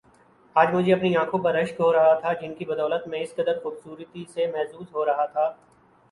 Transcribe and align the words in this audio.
آج 0.55 0.73
مجھے 0.73 0.93
اپنی 0.93 1.15
انکھوں 1.17 1.39
پر 1.39 1.53
رشک 1.53 1.79
ہو 1.79 1.91
رہا 1.93 2.13
تھا 2.19 2.31
جن 2.33 2.53
کی 2.53 2.65
بدولت 2.65 3.07
میں 3.07 3.19
اس 3.19 3.35
قدر 3.35 3.59
خوبصورتی 3.63 4.23
سے 4.33 4.47
محظوظ 4.47 4.87
ہو 4.93 5.05
رہا 5.05 5.25
تھا 5.25 5.45